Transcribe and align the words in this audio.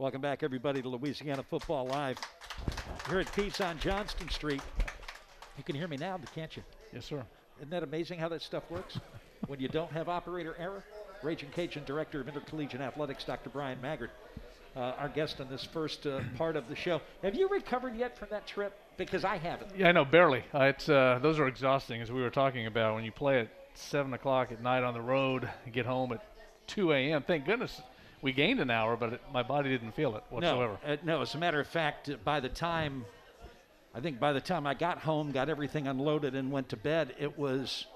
Welcome 0.00 0.20
back, 0.20 0.44
everybody, 0.44 0.80
to 0.80 0.88
Louisiana 0.88 1.42
Football 1.42 1.88
Live. 1.88 2.20
Here 3.10 3.18
at 3.18 3.32
Pete's 3.34 3.60
on 3.60 3.80
Johnston 3.80 4.28
Street. 4.28 4.60
You 5.56 5.64
can 5.64 5.74
hear 5.74 5.88
me 5.88 5.96
now, 5.96 6.20
can't 6.36 6.56
you? 6.56 6.62
Yes, 6.92 7.06
sir. 7.06 7.24
Isn't 7.56 7.70
that 7.70 7.82
amazing 7.82 8.20
how 8.20 8.28
that 8.28 8.42
stuff 8.42 8.62
works? 8.70 9.00
when 9.48 9.58
you 9.58 9.66
don't 9.66 9.90
have 9.90 10.08
operator 10.08 10.54
error? 10.56 10.84
Ragin' 11.24 11.50
Cajun 11.50 11.82
Director 11.84 12.20
of 12.20 12.28
Intercollegiate 12.28 12.80
Athletics, 12.80 13.24
Dr. 13.24 13.50
Bryan 13.50 13.80
Maggard, 13.80 14.10
uh, 14.76 14.94
our 15.00 15.08
guest 15.08 15.40
on 15.40 15.48
this 15.48 15.64
first 15.64 16.06
uh, 16.06 16.20
part 16.36 16.54
of 16.54 16.68
the 16.68 16.76
show. 16.76 17.00
Have 17.24 17.34
you 17.34 17.48
recovered 17.48 17.96
yet 17.96 18.16
from 18.16 18.28
that 18.30 18.46
trip? 18.46 18.78
Because 18.98 19.24
I 19.24 19.36
haven't. 19.36 19.76
Yeah, 19.76 19.88
I 19.88 19.92
know, 19.92 20.04
barely. 20.04 20.44
Uh, 20.54 20.66
it's 20.66 20.88
uh, 20.88 21.18
those 21.20 21.40
are 21.40 21.48
exhausting, 21.48 22.00
as 22.00 22.12
we 22.12 22.22
were 22.22 22.30
talking 22.30 22.66
about. 22.66 22.94
When 22.94 23.02
you 23.02 23.10
play 23.10 23.40
at 23.40 23.48
seven 23.74 24.14
o'clock 24.14 24.52
at 24.52 24.62
night 24.62 24.84
on 24.84 24.94
the 24.94 25.02
road, 25.02 25.50
get 25.72 25.86
home 25.86 26.12
at 26.12 26.24
2 26.68 26.92
a.m. 26.92 27.24
Thank 27.26 27.46
goodness 27.46 27.82
we 28.22 28.32
gained 28.32 28.60
an 28.60 28.70
hour, 28.70 28.96
but 28.96 29.14
it, 29.14 29.20
my 29.32 29.42
body 29.42 29.70
didn't 29.70 29.92
feel 29.92 30.16
it 30.16 30.24
whatsoever. 30.30 30.78
No, 30.84 30.92
uh, 30.92 30.96
no, 31.04 31.22
as 31.22 31.34
a 31.34 31.38
matter 31.38 31.60
of 31.60 31.66
fact, 31.66 32.10
by 32.24 32.40
the 32.40 32.48
time 32.48 33.04
I 33.94 34.00
think 34.00 34.20
by 34.20 34.32
the 34.32 34.40
time 34.40 34.66
I 34.66 34.74
got 34.74 34.98
home, 34.98 35.32
got 35.32 35.48
everything 35.48 35.86
unloaded, 35.88 36.34
and 36.34 36.52
went 36.52 36.68
to 36.70 36.76
bed, 36.76 37.14
it 37.18 37.38
was. 37.38 37.86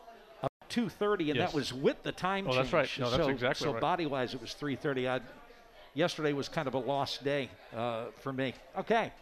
2:30, 0.68 1.28
and 1.28 1.36
Yes. 1.36 1.50
that 1.50 1.54
was 1.54 1.70
with 1.70 2.02
the 2.02 2.12
time 2.12 2.46
Oh, 2.48 2.52
change. 2.52 2.70
that's 2.70 2.72
right. 2.72 2.98
No, 2.98 3.10
that's 3.10 3.24
so, 3.24 3.28
exactly 3.28 3.66
so 3.66 3.72
right. 3.72 3.80
body-wise, 3.80 4.32
it 4.32 4.40
was 4.40 4.54
3:30. 4.54 5.06
I, 5.06 5.20
yesterday 5.92 6.32
was 6.32 6.48
kind 6.48 6.66
of 6.66 6.72
a 6.72 6.78
lost 6.78 7.22
day 7.22 7.50
uh, 7.76 8.06
for 8.22 8.32
me. 8.32 8.54
Okay, 8.78 9.12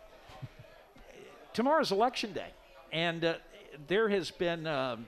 tomorrow's 1.53 1.91
election 1.91 2.33
day, 2.33 2.51
and 2.93 3.25
uh, 3.25 3.35
there 3.89 4.09
has 4.09 4.31
been, 4.31 4.67
um, 4.69 5.07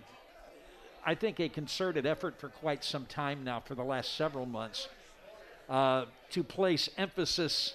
I 1.07 1.15
think, 1.15 1.39
a 1.39 1.49
concerted 1.49 2.07
effort 2.07 2.41
for 2.41 2.49
quite 2.49 2.83
some 2.83 3.07
time 3.07 3.45
now, 3.45 3.61
for 3.61 3.77
the 3.77 3.85
last 3.85 4.15
several 4.17 4.45
months, 4.45 4.89
uh, 5.69 6.05
to 6.31 6.43
place 6.43 6.89
emphasis 6.97 7.75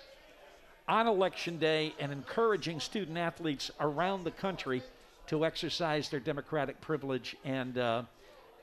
on 0.87 1.07
election 1.07 1.57
day 1.57 1.93
and 1.99 2.11
encouraging 2.11 2.79
student 2.79 3.17
athletes 3.17 3.69
around 3.79 4.23
the 4.23 4.31
country 4.31 4.81
to 5.27 5.45
exercise 5.45 6.09
their 6.09 6.19
democratic 6.19 6.79
privilege 6.79 7.35
and 7.43 7.77
uh, 7.77 8.03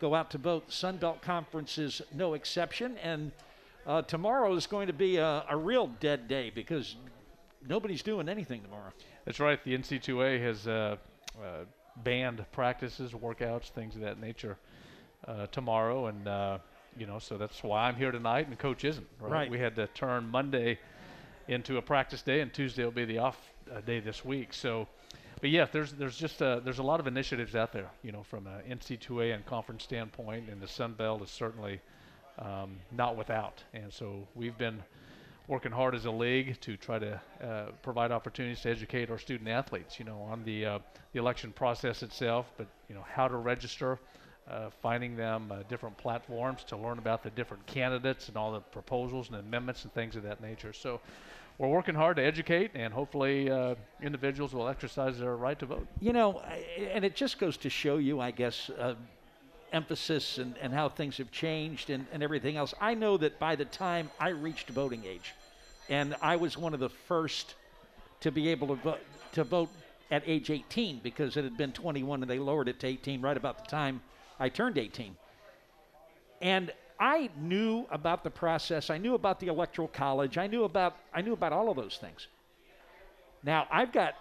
go 0.00 0.14
out 0.14 0.30
to 0.30 0.38
vote. 0.38 0.72
Sun 0.72 0.96
Belt 0.96 1.20
Conference 1.20 1.78
is 1.78 2.00
no 2.14 2.34
exception, 2.34 2.96
and 2.98 3.30
uh, 3.86 4.02
tomorrow 4.02 4.54
is 4.54 4.66
going 4.66 4.86
to 4.86 4.92
be 4.92 5.16
a, 5.16 5.44
a 5.48 5.56
real 5.56 5.88
dead 6.00 6.26
day 6.26 6.50
because 6.54 6.96
nobody's 7.68 8.02
doing 8.02 8.28
anything 8.28 8.62
tomorrow. 8.62 8.92
That's 9.26 9.40
right. 9.40 9.62
The 9.62 9.76
NC2A 9.76 10.42
has 10.42 10.66
uh, 10.66 10.96
uh, 11.38 11.64
banned 12.02 12.44
practices, 12.52 13.12
workouts, 13.12 13.70
things 13.70 13.94
of 13.94 14.00
that 14.00 14.18
nature 14.20 14.56
uh, 15.28 15.46
tomorrow, 15.48 16.06
and 16.06 16.26
uh, 16.26 16.58
you 16.96 17.06
know, 17.06 17.18
so 17.18 17.36
that's 17.36 17.62
why 17.62 17.88
I'm 17.88 17.96
here 17.96 18.10
tonight, 18.10 18.48
and 18.48 18.58
Coach 18.58 18.84
isn't. 18.84 19.06
Right. 19.20 19.30
Right. 19.30 19.50
We 19.50 19.58
had 19.58 19.76
to 19.76 19.86
turn 19.88 20.30
Monday 20.30 20.78
into 21.48 21.76
a 21.76 21.82
practice 21.82 22.22
day, 22.22 22.40
and 22.40 22.52
Tuesday 22.52 22.84
will 22.84 22.90
be 22.90 23.04
the 23.04 23.18
off 23.18 23.36
uh, 23.74 23.80
day 23.80 24.00
this 24.00 24.24
week. 24.24 24.52
So, 24.52 24.86
but 25.40 25.50
yeah, 25.50 25.66
there's 25.70 25.92
there's 25.92 26.16
just 26.16 26.40
uh 26.40 26.60
there's 26.60 26.78
a 26.78 26.82
lot 26.82 27.00
of 27.00 27.06
initiatives 27.06 27.54
out 27.54 27.72
there, 27.72 27.90
you 28.02 28.12
know, 28.12 28.22
from 28.22 28.46
a 28.46 28.60
NC2A 28.68 29.34
and 29.34 29.44
conference 29.46 29.84
standpoint, 29.84 30.48
and 30.48 30.60
the 30.60 30.68
Sun 30.68 30.94
Belt 30.94 31.22
is 31.22 31.30
certainly 31.30 31.80
um, 32.38 32.76
not 32.92 33.16
without. 33.16 33.62
And 33.72 33.92
so 33.92 34.26
we've 34.34 34.56
been 34.56 34.82
working 35.46 35.72
hard 35.72 35.94
as 35.94 36.06
a 36.06 36.10
league 36.10 36.58
to 36.62 36.76
try 36.76 36.98
to 36.98 37.20
uh, 37.42 37.66
provide 37.82 38.10
opportunities 38.10 38.60
to 38.62 38.70
educate 38.70 39.10
our 39.10 39.18
student 39.18 39.48
athletes, 39.48 39.98
you 39.98 40.04
know, 40.04 40.20
on 40.22 40.44
the 40.44 40.64
uh, 40.64 40.78
the 41.12 41.18
election 41.18 41.52
process 41.52 42.02
itself, 42.02 42.50
but 42.56 42.66
you 42.88 42.94
know 42.94 43.04
how 43.14 43.28
to 43.28 43.36
register, 43.36 43.98
uh, 44.48 44.70
finding 44.82 45.16
them 45.16 45.50
uh, 45.50 45.62
different 45.68 45.96
platforms 45.96 46.64
to 46.64 46.76
learn 46.76 46.98
about 46.98 47.22
the 47.22 47.30
different 47.30 47.64
candidates 47.66 48.28
and 48.28 48.36
all 48.36 48.52
the 48.52 48.60
proposals 48.60 49.28
and 49.28 49.36
amendments 49.38 49.84
and 49.84 49.92
things 49.94 50.16
of 50.16 50.22
that 50.22 50.40
nature. 50.40 50.72
So. 50.72 51.00
We're 51.56 51.68
working 51.68 51.94
hard 51.94 52.16
to 52.16 52.22
educate, 52.24 52.72
and 52.74 52.92
hopefully, 52.92 53.48
uh, 53.48 53.76
individuals 54.02 54.52
will 54.52 54.66
exercise 54.66 55.20
their 55.20 55.36
right 55.36 55.56
to 55.60 55.66
vote. 55.66 55.86
You 56.00 56.12
know, 56.12 56.40
and 56.92 57.04
it 57.04 57.14
just 57.14 57.38
goes 57.38 57.56
to 57.58 57.70
show 57.70 57.98
you, 57.98 58.20
I 58.20 58.32
guess, 58.32 58.70
uh, 58.70 58.96
emphasis 59.74 60.38
and, 60.38 60.56
and 60.58 60.72
how 60.72 60.88
things 60.88 61.18
have 61.18 61.30
changed 61.30 61.90
and, 61.90 62.06
and 62.12 62.22
everything 62.22 62.56
else. 62.56 62.74
I 62.80 62.94
know 62.94 63.16
that 63.18 63.38
by 63.38 63.56
the 63.56 63.64
time 63.66 64.10
I 64.18 64.30
reached 64.30 64.70
voting 64.70 65.04
age, 65.04 65.32
and 65.88 66.16
I 66.22 66.36
was 66.36 66.56
one 66.56 66.72
of 66.72 66.80
the 66.80 66.88
first 66.88 67.54
to 68.20 68.30
be 68.30 68.48
able 68.48 68.68
to 68.68 68.76
vote, 68.76 69.00
to 69.32 69.44
vote 69.44 69.68
at 70.10 70.22
age 70.26 70.50
18 70.50 71.00
because 71.02 71.36
it 71.36 71.44
had 71.44 71.56
been 71.56 71.72
21 71.72 72.22
and 72.22 72.30
they 72.30 72.38
lowered 72.38 72.68
it 72.68 72.80
to 72.80 72.86
18 72.86 73.20
right 73.20 73.36
about 73.36 73.64
the 73.64 73.70
time 73.70 74.00
I 74.44 74.50
turned 74.50 74.76
18. 74.76 75.16
And 76.42 76.70
I 77.00 77.30
knew 77.38 77.86
about 77.90 78.22
the 78.24 78.30
process. 78.30 78.90
I 78.90 78.98
knew 78.98 79.14
about 79.14 79.40
the 79.40 79.46
electoral 79.46 79.88
college. 79.88 80.36
I 80.36 80.46
knew 80.46 80.64
about 80.64 80.96
I 81.14 81.22
knew 81.22 81.32
about 81.32 81.54
all 81.54 81.70
of 81.70 81.76
those 81.76 81.96
things. 81.96 82.28
Now, 83.42 83.66
I've 83.70 83.90
got 83.90 84.16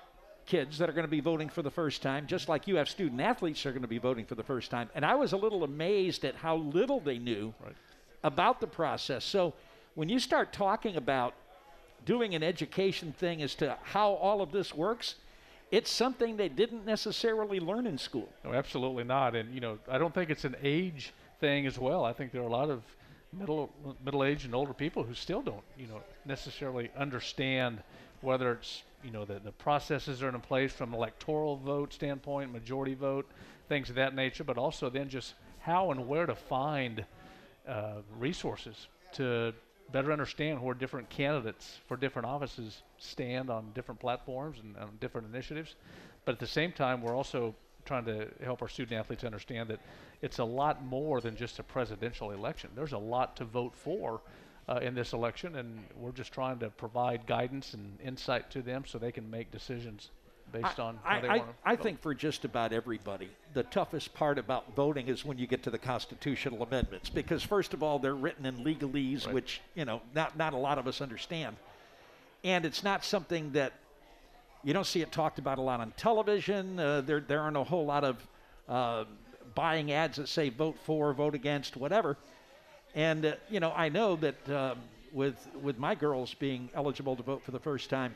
kids 0.45 0.77
that 0.77 0.89
are 0.89 0.93
going 0.93 1.05
to 1.05 1.11
be 1.11 1.19
voting 1.19 1.49
for 1.49 1.61
the 1.61 1.69
first 1.69 2.01
time, 2.01 2.25
just 2.25 2.47
like 2.47 2.67
you 2.69 2.77
have 2.77 2.87
student 2.87 3.19
athletes 3.19 3.61
that 3.63 3.69
are 3.69 3.71
going 3.73 3.81
to 3.81 3.87
be 3.89 3.97
voting 3.97 4.25
for 4.25 4.35
the 4.35 4.43
first 4.43 4.71
time. 4.71 4.89
And 4.95 5.05
I 5.05 5.15
was 5.15 5.33
a 5.33 5.37
little 5.37 5.65
amazed 5.65 6.23
at 6.23 6.35
how 6.35 6.55
little 6.55 7.01
they 7.01 7.19
knew 7.19 7.53
Right. 7.61 7.75
about 8.23 8.61
the 8.61 8.67
process. 8.67 9.25
So 9.25 9.53
when 9.95 10.07
you 10.07 10.19
start 10.19 10.53
talking 10.53 10.95
about 10.95 11.33
doing 12.05 12.33
an 12.33 12.43
education 12.43 13.11
thing 13.11 13.41
as 13.41 13.55
to 13.55 13.77
how 13.83 14.13
all 14.13 14.41
of 14.41 14.53
this 14.53 14.73
works, 14.73 15.15
it's 15.73 15.89
something 15.89 16.37
they 16.37 16.49
didn't 16.49 16.85
necessarily 16.85 17.59
learn 17.59 17.87
in 17.87 17.97
school. 17.97 18.29
No, 18.45 18.53
absolutely 18.53 19.03
not. 19.03 19.35
And 19.35 19.51
you 19.51 19.59
know, 19.59 19.79
I 19.89 19.97
don't 19.97 20.13
think 20.13 20.29
it's 20.29 20.45
an 20.45 20.55
age 20.61 21.13
thing 21.39 21.65
as 21.65 21.79
well. 21.79 22.05
I 22.05 22.13
think 22.13 22.31
there 22.31 22.43
are 22.43 22.47
a 22.47 22.51
lot 22.51 22.69
of 22.69 22.83
middle 23.31 23.71
middle 24.05 24.23
aged 24.23 24.45
and 24.45 24.53
older 24.53 24.73
people 24.73 25.01
who 25.01 25.15
still 25.15 25.41
don't, 25.41 25.63
you 25.75 25.87
know, 25.87 25.99
necessarily 26.25 26.91
understand 26.95 27.81
whether 28.21 28.51
it's 28.51 28.83
you 29.03 29.09
know 29.09 29.25
the, 29.25 29.39
the 29.39 29.51
processes 29.53 30.21
are 30.21 30.29
in 30.29 30.39
place 30.41 30.71
from 30.71 30.93
electoral 30.93 31.57
vote 31.57 31.91
standpoint, 31.91 32.53
majority 32.53 32.93
vote, 32.93 33.27
things 33.67 33.89
of 33.89 33.95
that 33.95 34.13
nature, 34.13 34.43
but 34.43 34.59
also 34.59 34.91
then 34.91 35.09
just 35.09 35.33
how 35.59 35.89
and 35.89 36.07
where 36.07 36.27
to 36.27 36.35
find 36.35 37.03
uh, 37.67 37.95
resources 38.19 38.87
to 39.13 39.51
better 39.91 40.11
understand 40.11 40.61
where 40.61 40.73
different 40.73 41.09
candidates 41.09 41.79
for 41.87 41.97
different 41.97 42.27
offices 42.27 42.81
stand 42.97 43.49
on 43.49 43.71
different 43.73 43.99
platforms 43.99 44.57
and 44.59 44.75
on 44.77 44.89
different 44.99 45.27
initiatives. 45.27 45.75
But 46.25 46.33
at 46.33 46.39
the 46.39 46.47
same 46.47 46.71
time, 46.71 47.01
we're 47.01 47.15
also 47.15 47.55
trying 47.85 48.05
to 48.05 48.27
help 48.43 48.61
our 48.61 48.69
student 48.69 48.99
athletes 48.99 49.23
understand 49.23 49.69
that 49.69 49.79
it's 50.21 50.39
a 50.39 50.43
lot 50.43 50.83
more 50.83 51.19
than 51.21 51.35
just 51.35 51.59
a 51.59 51.63
presidential 51.63 52.31
election. 52.31 52.69
There's 52.75 52.93
a 52.93 52.97
lot 52.97 53.35
to 53.37 53.45
vote 53.45 53.75
for 53.75 54.21
uh, 54.69 54.79
in 54.81 54.95
this 54.95 55.13
election, 55.13 55.57
and 55.57 55.83
we're 55.97 56.11
just 56.11 56.31
trying 56.31 56.59
to 56.59 56.69
provide 56.69 57.27
guidance 57.27 57.73
and 57.73 57.99
insight 58.01 58.49
to 58.51 58.61
them 58.61 58.85
so 58.87 58.97
they 58.97 59.11
can 59.11 59.29
make 59.29 59.51
decisions 59.51 60.11
based 60.53 60.79
on 60.79 60.99
I, 61.03 61.19
they 61.19 61.27
I, 61.27 61.37
want 61.37 61.49
to. 61.49 61.55
I 61.65 61.75
think 61.75 62.01
for 62.01 62.13
just 62.13 62.45
about 62.45 62.71
everybody, 62.71 63.29
the 63.53 63.63
toughest 63.63 64.13
part 64.13 64.37
about 64.37 64.73
voting 64.75 65.07
is 65.07 65.25
when 65.25 65.37
you 65.37 65.47
get 65.47 65.63
to 65.63 65.71
the 65.71 65.77
constitutional 65.77 66.63
amendments, 66.63 67.09
because 67.09 67.43
first 67.43 67.73
of 67.73 67.83
all, 67.83 67.99
they're 67.99 68.15
written 68.15 68.45
in 68.45 68.63
legalese, 68.63 69.25
Right. 69.25 69.33
which 69.33 69.59
you 69.75 69.83
know 69.83 70.01
not 70.15 70.37
not 70.37 70.53
a 70.53 70.57
lot 70.57 70.77
of 70.77 70.87
us 70.87 71.01
understand, 71.01 71.57
and 72.43 72.65
it's 72.65 72.83
not 72.83 73.03
something 73.03 73.51
that 73.53 73.73
you 74.63 74.73
don't 74.73 74.87
see 74.87 75.01
it 75.01 75.11
talked 75.11 75.39
about 75.39 75.57
a 75.57 75.61
lot 75.61 75.81
on 75.81 75.91
television. 75.97 76.79
Uh, 76.79 77.01
there 77.01 77.19
there 77.19 77.41
aren't 77.41 77.57
a 77.57 77.63
whole 77.63 77.85
lot 77.85 78.03
of 78.03 78.27
uh, 78.69 79.03
buying 79.55 79.91
ads 79.91 80.17
that 80.17 80.29
say 80.29 80.49
vote 80.49 80.77
for, 80.85 81.13
vote 81.13 81.35
against, 81.35 81.75
whatever. 81.75 82.15
And 82.95 83.25
uh, 83.25 83.33
you 83.49 83.59
know, 83.59 83.73
I 83.75 83.89
know 83.89 84.15
that 84.17 84.49
um, 84.49 84.77
with 85.11 85.35
with 85.61 85.79
my 85.79 85.95
girls 85.95 86.33
being 86.35 86.69
eligible 86.75 87.15
to 87.15 87.23
vote 87.23 87.41
for 87.43 87.51
the 87.51 87.59
first 87.59 87.89
time, 87.89 88.15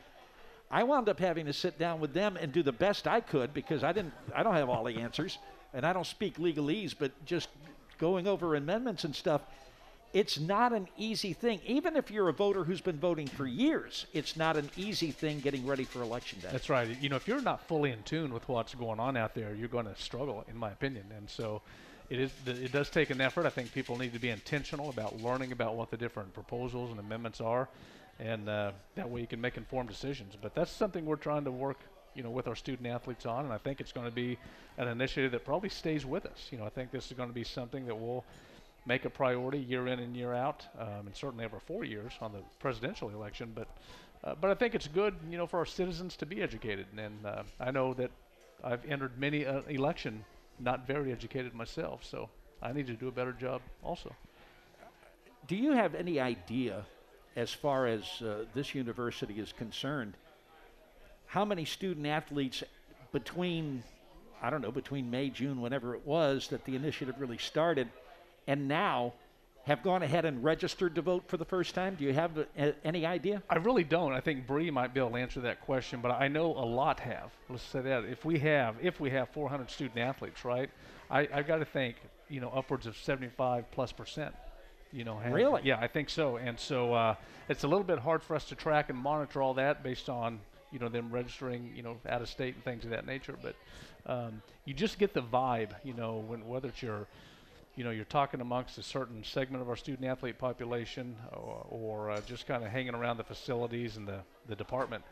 I 0.69 0.83
wound 0.83 1.07
up 1.09 1.19
having 1.19 1.45
to 1.45 1.53
sit 1.53 1.79
down 1.79 1.99
with 1.99 2.13
them 2.13 2.37
and 2.37 2.51
do 2.51 2.61
the 2.61 2.71
best 2.71 3.07
I 3.07 3.21
could 3.21 3.53
because 3.53 3.83
I 3.83 3.91
didn't 3.91 4.13
I 4.35 4.43
don't 4.43 4.55
have 4.55 4.69
all 4.69 4.83
the 4.83 4.97
answers 4.97 5.37
and 5.73 5.85
I 5.85 5.93
don't 5.93 6.07
speak 6.07 6.37
legalese, 6.37 6.93
but 6.97 7.11
just 7.25 7.49
going 7.97 8.27
over 8.27 8.55
amendments 8.55 9.03
and 9.03 9.15
stuff. 9.15 9.41
It's 10.13 10.39
not 10.39 10.71
an 10.71 10.87
easy 10.97 11.33
thing. 11.33 11.59
Even 11.65 11.97
if 11.97 12.09
you're 12.09 12.29
a 12.29 12.33
voter 12.33 12.63
who's 12.63 12.79
been 12.79 12.97
voting 12.97 13.27
for 13.27 13.45
years, 13.45 14.05
it's 14.13 14.37
not 14.37 14.55
an 14.55 14.69
easy 14.77 15.11
thing 15.11 15.41
getting 15.41 15.65
ready 15.65 15.83
for 15.83 16.01
election 16.01 16.39
day. 16.39 16.47
That's 16.51 16.69
right. 16.69 16.89
You 17.01 17.09
know, 17.09 17.17
if 17.17 17.27
you're 17.27 17.41
not 17.41 17.67
fully 17.67 17.91
in 17.91 18.01
tune 18.03 18.33
with 18.33 18.47
what's 18.47 18.73
going 18.73 18.99
on 18.99 19.17
out 19.17 19.35
there, 19.35 19.53
you're 19.53 19.67
going 19.67 19.85
to 19.85 19.95
struggle, 19.97 20.45
in 20.49 20.55
my 20.55 20.71
opinion. 20.71 21.05
And 21.15 21.29
so, 21.29 21.61
it 22.09 22.19
is. 22.19 22.31
It 22.45 22.71
does 22.71 22.89
take 22.89 23.09
an 23.09 23.19
effort. 23.19 23.45
I 23.45 23.49
think 23.49 23.73
people 23.73 23.97
need 23.97 24.13
to 24.13 24.19
be 24.19 24.29
intentional 24.29 24.89
about 24.89 25.21
learning 25.21 25.51
about 25.51 25.75
what 25.75 25.91
the 25.91 25.97
different 25.97 26.33
proposals 26.33 26.89
and 26.89 26.99
amendments 26.99 27.41
are, 27.41 27.67
and 28.19 28.49
uh, 28.49 28.71
that 28.95 29.09
way 29.09 29.21
you 29.21 29.27
can 29.27 29.41
make 29.41 29.57
informed 29.57 29.89
decisions. 29.89 30.35
But 30.41 30.55
that's 30.55 30.71
something 30.71 31.05
we're 31.05 31.15
trying 31.15 31.43
to 31.45 31.51
work, 31.51 31.77
you 32.15 32.23
know, 32.23 32.29
with 32.29 32.47
our 32.47 32.55
student 32.55 32.87
athletes 32.87 33.25
on, 33.25 33.45
and 33.45 33.53
I 33.53 33.57
think 33.57 33.79
it's 33.79 33.91
going 33.91 34.07
to 34.07 34.15
be 34.15 34.37
an 34.77 34.87
initiative 34.87 35.31
that 35.31 35.45
probably 35.45 35.69
stays 35.69 36.05
with 36.05 36.25
us. 36.25 36.47
You 36.51 36.57
know, 36.57 36.65
I 36.65 36.69
think 36.69 36.91
this 36.91 37.07
is 37.07 37.13
going 37.13 37.29
to 37.29 37.35
be 37.35 37.43
something 37.43 37.85
that 37.85 37.95
will 37.95 38.23
make 38.85 39.05
a 39.05 39.09
priority 39.09 39.59
year 39.59 39.87
in 39.87 39.99
and 39.99 40.15
year 40.15 40.33
out, 40.33 40.65
um, 40.79 41.07
and 41.07 41.15
certainly 41.15 41.45
over 41.45 41.59
four 41.59 41.83
years 41.83 42.13
on 42.21 42.31
the 42.31 42.39
presidential 42.59 43.09
election. 43.09 43.51
But 43.53 43.67
uh, 44.23 44.35
but 44.39 44.49
I 44.49 44.55
think 44.55 44.73
it's 44.75 44.87
good, 44.87 45.13
you 45.29 45.37
know, 45.37 45.45
for 45.45 45.59
our 45.59 45.65
citizens 45.65 46.15
to 46.17 46.25
be 46.25 46.41
educated. 46.41 46.87
And 46.97 47.25
uh, 47.25 47.43
I 47.59 47.71
know 47.71 47.93
that 47.93 48.11
I've 48.63 48.83
entered 48.85 49.17
many 49.17 49.45
uh, 49.45 49.61
election 49.69 50.25
not 50.59 50.87
very 50.87 51.11
educated 51.11 51.53
myself, 51.53 52.03
so 52.03 52.29
I 52.61 52.73
need 52.73 52.87
to 52.87 52.93
do 52.93 53.07
a 53.07 53.11
better 53.11 53.31
job 53.31 53.61
also. 53.83 54.15
Do 55.47 55.55
you 55.55 55.73
have 55.73 55.93
any 55.93 56.19
idea 56.19 56.83
as 57.37 57.53
far 57.53 57.85
as 57.85 58.03
uh, 58.23 58.45
this 58.55 58.73
university 58.73 59.35
is 59.35 59.53
concerned, 59.53 60.15
how 61.27 61.45
many 61.45 61.65
student 61.65 62.07
athletes 62.07 62.63
between, 63.11 63.83
I 64.41 64.49
don't 64.49 64.61
know, 64.61 64.71
between 64.71 65.11
May, 65.11 65.29
June, 65.29 65.61
whenever 65.61 65.93
it 65.93 66.05
was 66.05 66.47
that 66.47 66.65
the 66.65 66.75
initiative 66.75 67.15
really 67.19 67.37
started, 67.37 67.89
and 68.47 68.67
now 68.67 69.13
have 69.65 69.83
gone 69.83 70.01
ahead 70.01 70.25
and 70.25 70.43
registered 70.43 70.95
to 70.95 71.01
vote 71.01 71.25
for 71.27 71.37
the 71.37 71.45
first 71.45 71.75
time? 71.75 71.93
Do 71.95 72.05
you 72.05 72.13
have 72.13 72.37
uh, 72.37 72.71
any 72.83 73.05
idea? 73.05 73.43
I 73.49 73.57
really 73.57 73.83
don't. 73.83 74.13
I 74.13 74.21
think 74.21 74.47
Bree 74.47 74.71
might 74.71 74.93
be 74.93 74.99
able 74.99 75.11
to 75.11 75.17
answer 75.17 75.41
that 75.41 75.61
question, 75.61 75.99
but 76.01 76.09
I 76.09 76.29
know 76.29 76.47
a 76.47 76.65
lot 76.65 76.99
have. 77.01 77.31
Let's 77.49 77.61
say 77.61 77.81
that 77.81 78.05
if 78.05 78.25
we 78.25 78.39
have, 78.39 78.77
if 78.81 78.99
we 78.99 79.11
have 79.11 79.29
400 79.29 79.69
student 79.69 79.99
athletes, 79.99 80.43
right? 80.43 80.71
I, 81.11 81.27
I've 81.31 81.45
got 81.45 81.57
to 81.57 81.65
think, 81.65 81.97
you 82.29 82.39
know, 82.39 82.49
upwards 82.49 82.87
of 82.87 82.97
75 82.97 83.69
plus 83.71 83.91
percent. 83.91 84.33
You 84.91 85.03
know, 85.03 85.17
have, 85.17 85.33
really? 85.33 85.61
Yeah, 85.63 85.79
I 85.79 85.87
think 85.87 86.09
so. 86.09 86.37
And 86.37 86.59
so 86.59 86.93
uh, 86.93 87.15
it's 87.49 87.63
a 87.63 87.67
little 87.67 87.83
bit 87.83 87.99
hard 87.99 88.23
for 88.23 88.35
us 88.35 88.45
to 88.45 88.55
track 88.55 88.89
and 88.89 88.97
monitor 88.97 89.41
all 89.41 89.53
that 89.55 89.83
based 89.83 90.09
on 90.09 90.39
you 90.71 90.79
know 90.79 90.89
them 90.89 91.09
registering 91.11 91.71
you 91.75 91.83
know 91.83 91.97
out 92.09 92.21
of 92.21 92.29
state 92.29 92.55
and 92.55 92.63
things 92.63 92.83
of 92.83 92.91
that 92.91 93.05
nature. 93.05 93.35
But 93.41 93.55
um, 94.05 94.41
you 94.65 94.73
just 94.73 94.97
get 94.97 95.13
the 95.13 95.21
vibe, 95.21 95.71
you 95.83 95.93
know, 95.93 96.23
when 96.27 96.47
whether 96.47 96.69
it's 96.69 96.81
your 96.81 97.07
you 97.77 97.83
know, 97.83 97.91
you're 97.91 98.05
talking 98.05 98.41
amongst 98.41 98.79
a 98.79 98.83
certain 98.83 99.23
segment 99.23 99.61
of 99.61 99.69
our 99.69 99.75
student 99.75 100.05
athlete 100.07 100.39
population 100.39 101.15
or, 101.31 101.65
or 101.69 102.09
uh, 102.09 102.21
just 102.21 102.47
kind 102.47 102.63
of 102.63 102.71
hanging 102.71 102.95
around 102.95 103.17
the 103.17 103.23
facilities 103.23 103.97
and 103.97 104.07
the, 104.07 104.19
the 104.47 104.55
department, 104.55 105.03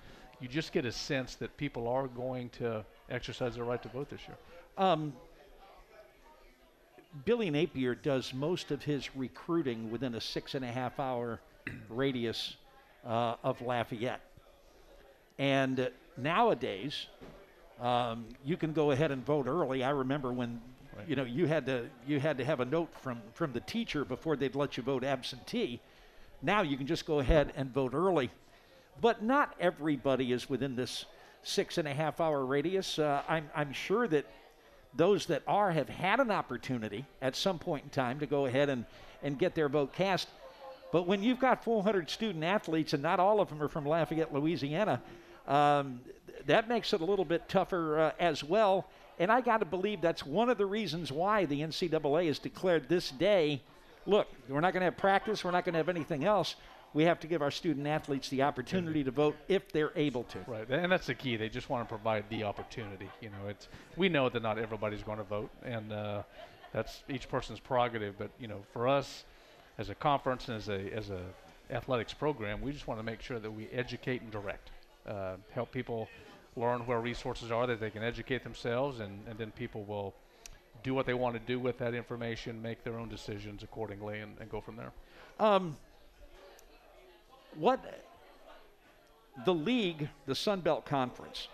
you 0.42 0.48
just 0.48 0.74
get 0.74 0.84
a 0.84 0.92
sense 0.92 1.36
that 1.36 1.56
people 1.58 1.88
are 1.88 2.08
going 2.08 2.50
to 2.50 2.84
exercise 3.10 3.54
their 3.54 3.64
right 3.64 3.82
to 3.84 3.90
vote 3.90 4.10
this 4.10 4.22
year. 4.28 4.36
Um, 4.80 5.14
Billy 7.24 7.50
Napier 7.50 7.96
does 7.96 8.34
most 8.34 8.72
of 8.72 8.84
his 8.84 9.16
recruiting 9.16 9.90
within 9.90 10.16
a 10.16 10.22
six 10.22 10.56
and 10.56 10.66
a 10.66 10.72
half 10.72 11.00
hour 11.00 11.40
radius 11.90 12.58
uh, 13.06 13.36
of 13.44 13.62
Lafayette. 13.62 14.22
And 15.38 15.90
nowadays, 16.18 17.08
um, 17.80 18.26
you 18.44 18.58
can 18.58 18.74
go 18.74 18.92
ahead 18.92 19.12
and 19.12 19.26
vote 19.26 19.48
early. 19.48 19.84
I 19.84 19.92
remember 19.92 20.34
when 20.34 20.62
Right. 20.96 21.10
You 21.10 21.16
know, 21.18 21.24
you 21.24 21.46
had 21.46 21.66
to 21.66 21.90
you 22.08 22.20
had 22.20 22.38
to 22.38 22.46
have 22.46 22.62
a 22.62 22.66
note 22.66 22.90
from 23.02 23.22
from 23.34 23.52
the 23.52 23.60
teacher 23.60 24.06
before 24.06 24.38
they'd 24.38 24.56
let 24.56 24.78
you 24.78 24.84
vote 24.84 25.04
absentee. 25.04 25.82
Now 26.42 26.62
you 26.62 26.78
can 26.78 26.88
just 26.88 27.06
go 27.06 27.20
ahead 27.20 27.52
and 27.56 27.74
vote 27.74 27.94
early, 27.94 28.32
but 29.02 29.22
not 29.22 29.56
everybody 29.60 30.32
is 30.32 30.50
within 30.50 30.76
this 30.76 31.06
six 31.44 31.78
and 31.78 31.88
a 31.88 31.94
half 31.94 32.22
hour 32.22 32.46
radius. 32.46 32.98
Uh, 32.98 33.24
I'm 33.28 33.50
I'm 33.54 33.74
sure 33.74 34.08
that 34.08 34.26
those 34.96 35.26
that 35.28 35.44
are 35.48 35.72
have 35.72 35.90
had 35.90 36.20
an 36.20 36.32
opportunity 36.32 37.06
at 37.22 37.36
some 37.36 37.60
point 37.60 37.84
in 37.84 37.90
time 37.90 38.20
to 38.20 38.26
go 38.26 38.46
ahead 38.46 38.70
and 38.70 38.86
and 39.24 39.40
get 39.40 39.56
their 39.56 39.68
vote 39.68 39.92
cast. 39.94 40.30
But 40.92 41.08
when 41.08 41.24
you've 41.24 41.40
got 41.40 41.64
400 41.64 42.10
student 42.10 42.44
athletes 42.44 42.94
and 42.94 43.04
not 43.04 43.20
all 43.20 43.42
of 43.42 43.50
them 43.50 43.62
are 43.62 43.68
from 43.68 43.86
Lafayette, 43.86 44.34
Louisiana, 44.34 45.02
um, 45.48 46.00
that 46.46 46.70
makes 46.70 46.94
it 46.94 47.02
a 47.02 47.06
little 47.06 47.26
bit 47.26 47.50
tougher 47.50 48.00
uh, 48.00 48.12
as 48.20 48.44
well. 48.44 48.88
And 49.18 49.32
I 49.32 49.42
got 49.42 49.58
to 49.58 49.66
believe 49.66 50.00
that's 50.00 50.26
one 50.26 50.50
of 50.50 50.58
the 50.58 50.66
reasons 50.66 51.12
why 51.12 51.46
the 51.46 51.62
NCAA 51.62 52.28
has 52.28 52.40
declared 52.40 52.88
this 52.88 53.10
day 53.10 53.62
look, 54.06 54.28
we're 54.48 54.62
not 54.62 54.72
going 54.72 54.82
to 54.82 54.86
have 54.86 54.98
practice, 54.98 55.44
we're 55.44 55.50
not 55.50 55.66
going 55.66 55.74
to 55.74 55.80
have 55.80 55.90
anything 55.90 56.26
else. 56.26 56.56
We 56.96 57.04
have 57.04 57.20
to 57.20 57.28
give 57.28 57.42
our 57.42 57.52
student 57.52 57.86
athletes 57.86 58.30
the 58.30 58.44
opportunity 58.44 59.04
to 59.04 59.12
vote 59.12 59.36
if 59.50 59.70
they're 59.72 59.92
able 59.98 60.24
to. 60.24 60.40
Right, 60.48 60.68
and 60.70 60.90
that's 60.90 61.08
the 61.08 61.14
key. 61.14 61.36
They 61.36 61.50
just 61.50 61.70
want 61.70 61.88
to 61.88 61.94
provide 61.94 62.24
the 62.30 62.46
opportunity. 62.46 63.10
You 63.20 63.32
know, 63.32 63.50
it's 63.50 63.68
we 63.98 64.08
know 64.08 64.30
that 64.30 64.42
not 64.42 64.58
everybody's 64.58 65.04
going 65.04 65.18
to 65.18 65.26
vote, 65.26 65.50
and 65.64 65.92
uh, 65.92 66.24
that's 66.72 67.04
each 67.10 67.28
person's 67.28 67.60
prerogative. 67.60 68.18
But 68.18 68.32
you 68.40 68.48
know, 68.48 68.64
for 68.72 68.88
us, 68.88 69.26
as 69.78 69.90
a 69.90 69.96
conference 69.96 70.48
and 70.48 70.56
as 70.56 70.70
a 70.70 70.94
as 70.94 71.10
a 71.10 71.20
athletics 71.70 72.14
program, 72.14 72.62
we 72.62 72.72
just 72.72 72.88
want 72.88 72.98
to 72.98 73.04
make 73.04 73.22
sure 73.22 73.40
that 73.40 73.52
we 73.52 73.68
educate 73.74 74.22
and 74.22 74.32
direct, 74.32 74.72
uh, 75.06 75.36
help 75.52 75.74
people 75.74 76.08
learn 76.56 76.86
where 76.86 77.02
resources 77.02 77.52
are 77.52 77.68
that 77.68 77.82
they 77.82 77.90
can 77.90 78.04
educate 78.04 78.42
themselves, 78.42 79.02
and, 79.02 79.20
and 79.28 79.38
then 79.38 79.52
people 79.52 79.84
will 79.84 80.14
do 80.84 80.94
what 80.94 81.06
they 81.06 81.14
want 81.14 81.36
to 81.36 81.42
do 81.42 81.60
with 81.60 81.78
that 81.80 81.94
information, 81.94 82.62
make 82.62 82.86
their 82.86 82.98
own 82.98 83.10
decisions 83.10 83.64
accordingly, 83.64 84.20
and, 84.20 84.38
and 84.40 84.50
go 84.50 84.62
from 84.62 84.78
there. 84.78 84.94
Um, 85.40 85.76
what 87.58 87.84
the 89.46 89.54
league, 89.54 90.10
the 90.26 90.36
Sun 90.36 90.62
Belt 90.62 90.86
Conference, 90.86 91.48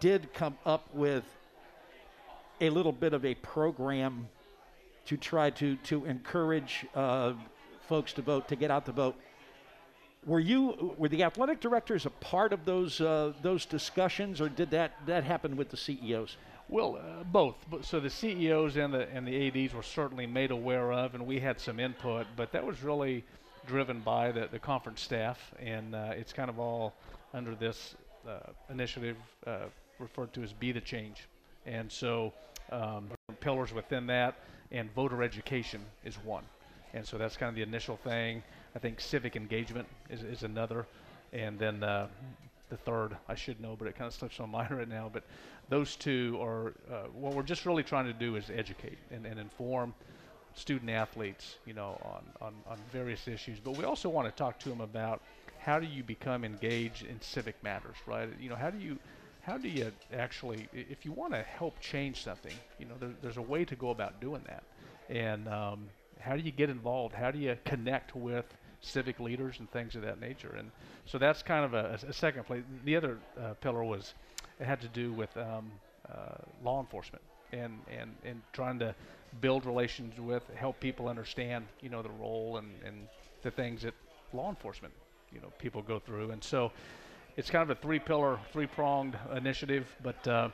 did 0.00 0.32
come 0.32 0.56
up 0.64 0.86
with 0.94 1.24
a 2.60 2.70
little 2.70 2.92
bit 2.92 3.12
of 3.12 3.24
a 3.24 3.34
program 3.36 4.28
to 5.06 5.16
try 5.16 5.50
to 5.50 5.76
to 5.76 6.04
encourage 6.04 6.86
uh, 6.94 7.32
folks 7.88 8.12
to 8.14 8.22
vote, 8.22 8.48
to 8.48 8.56
get 8.56 8.70
out 8.70 8.86
the 8.86 8.92
vote. 8.92 9.16
Were 10.26 10.40
you 10.40 10.94
were 10.98 11.08
the 11.08 11.22
athletic 11.22 11.60
directors 11.60 12.06
a 12.06 12.10
part 12.10 12.52
of 12.52 12.64
those 12.64 13.00
uh, 13.00 13.32
those 13.42 13.64
discussions, 13.64 14.40
or 14.40 14.48
did 14.48 14.70
that 14.70 14.92
that 15.06 15.24
happen 15.24 15.56
with 15.56 15.70
the 15.70 15.76
CEOs? 15.76 16.36
Well, 16.68 16.96
uh, 16.96 17.24
both. 17.24 17.56
So 17.82 17.98
the 17.98 18.10
CEOs 18.10 18.76
and 18.76 18.94
the 18.94 19.08
and 19.12 19.26
the 19.26 19.48
ads 19.48 19.74
were 19.74 19.82
certainly 19.82 20.26
made 20.26 20.50
aware 20.50 20.92
of, 20.92 21.14
and 21.14 21.26
we 21.26 21.40
had 21.40 21.58
some 21.60 21.80
input. 21.80 22.26
But 22.36 22.52
that 22.52 22.64
was 22.64 22.82
really 22.82 23.24
driven 23.66 24.00
by 24.00 24.32
the, 24.32 24.48
the 24.50 24.58
conference 24.58 25.00
staff, 25.00 25.52
and 25.58 25.94
uh, 25.94 26.12
it's 26.14 26.32
kind 26.32 26.50
of 26.50 26.58
all 26.58 26.94
under 27.34 27.54
this 27.54 27.94
uh, 28.28 28.50
initiative 28.70 29.16
uh, 29.46 29.64
referred 29.98 30.32
to 30.34 30.42
as 30.42 30.52
"Be 30.52 30.72
the 30.72 30.80
Change." 30.80 31.28
And 31.66 31.90
so, 31.90 32.32
um, 32.72 33.10
pillars 33.40 33.72
within 33.72 34.06
that, 34.06 34.36
and 34.72 34.92
voter 34.94 35.22
education 35.22 35.80
is 36.04 36.16
one. 36.24 36.44
And 36.94 37.06
so 37.06 37.18
that's 37.18 37.36
kind 37.36 37.48
of 37.48 37.54
the 37.54 37.62
initial 37.62 37.96
thing. 37.96 38.42
I 38.74 38.78
think 38.78 39.00
civic 39.00 39.36
engagement 39.36 39.86
is, 40.08 40.22
is 40.22 40.42
another, 40.42 40.86
and 41.32 41.58
then 41.58 41.82
uh, 41.82 42.08
the 42.68 42.76
third 42.76 43.16
I 43.28 43.34
should 43.34 43.60
know, 43.60 43.76
but 43.78 43.88
it 43.88 43.96
kind 43.96 44.06
of 44.06 44.14
slips 44.14 44.38
my 44.38 44.46
mind 44.46 44.70
right 44.70 44.88
now. 44.88 45.10
But 45.12 45.24
those 45.68 45.96
two 45.96 46.38
are 46.40 46.74
uh, 46.90 47.08
what 47.12 47.34
we're 47.34 47.42
just 47.42 47.66
really 47.66 47.82
trying 47.82 48.06
to 48.06 48.12
do 48.12 48.36
is 48.36 48.50
educate 48.50 48.98
and, 49.10 49.26
and 49.26 49.38
inform 49.38 49.94
student 50.54 50.90
athletes, 50.90 51.56
you 51.66 51.74
know, 51.74 52.00
on, 52.04 52.46
on, 52.46 52.54
on 52.68 52.78
various 52.92 53.28
issues. 53.28 53.58
But 53.58 53.76
we 53.76 53.84
also 53.84 54.08
want 54.08 54.28
to 54.28 54.32
talk 54.32 54.58
to 54.60 54.68
them 54.68 54.80
about 54.80 55.20
how 55.58 55.78
do 55.78 55.86
you 55.86 56.02
become 56.02 56.44
engaged 56.44 57.04
in 57.04 57.20
civic 57.20 57.62
matters, 57.62 57.96
right? 58.06 58.28
You 58.40 58.48
know, 58.50 58.56
how 58.56 58.70
do 58.70 58.78
you 58.78 58.98
how 59.42 59.56
do 59.56 59.68
you 59.68 59.90
actually, 60.14 60.68
if 60.72 61.06
you 61.06 61.12
want 61.12 61.32
to 61.32 61.42
help 61.42 61.80
change 61.80 62.22
something, 62.22 62.52
you 62.78 62.84
know, 62.84 62.94
there, 63.00 63.10
there's 63.22 63.38
a 63.38 63.42
way 63.42 63.64
to 63.64 63.74
go 63.74 63.88
about 63.88 64.20
doing 64.20 64.44
that. 64.46 64.62
And 65.08 65.48
um, 65.48 65.88
how 66.20 66.36
do 66.36 66.42
you 66.42 66.50
get 66.50 66.68
involved? 66.68 67.14
How 67.14 67.30
do 67.30 67.38
you 67.38 67.56
connect 67.64 68.14
with 68.14 68.44
civic 68.80 69.20
leaders 69.20 69.56
and 69.58 69.70
things 69.70 69.94
of 69.94 70.02
that 70.02 70.20
nature. 70.20 70.54
And 70.58 70.70
so 71.06 71.18
that's 71.18 71.42
kind 71.42 71.64
of 71.64 71.74
a, 71.74 71.98
a 72.06 72.12
second 72.12 72.44
place. 72.44 72.62
The 72.84 72.96
other 72.96 73.18
uh, 73.38 73.54
pillar 73.54 73.84
was 73.84 74.14
it 74.58 74.66
had 74.66 74.80
to 74.80 74.88
do 74.88 75.12
with 75.12 75.34
um, 75.36 75.70
uh, 76.08 76.36
law 76.64 76.80
enforcement 76.80 77.22
and, 77.52 77.78
and, 77.90 78.14
and 78.24 78.42
trying 78.52 78.78
to 78.80 78.94
build 79.40 79.64
relations 79.66 80.18
with, 80.18 80.42
help 80.54 80.80
people 80.80 81.08
understand, 81.08 81.66
you 81.80 81.88
know, 81.88 82.02
the 82.02 82.10
role 82.10 82.56
and, 82.58 82.68
and 82.84 83.08
the 83.42 83.50
things 83.50 83.82
that 83.82 83.94
law 84.32 84.48
enforcement, 84.48 84.92
you 85.32 85.40
know, 85.40 85.52
people 85.58 85.82
go 85.82 85.98
through. 85.98 86.30
And 86.30 86.42
so 86.42 86.72
it's 87.36 87.50
kind 87.50 87.62
of 87.62 87.70
a 87.70 87.80
three-pillar, 87.80 88.38
three-pronged 88.52 89.16
initiative, 89.34 89.86
but 90.02 90.26
uh, 90.28 90.48